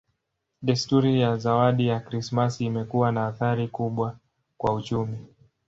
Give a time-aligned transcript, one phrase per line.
[0.61, 4.17] Desturi ya zawadi za Krismasi imekuwa na athari kubwa
[4.57, 5.17] kwa uchumi.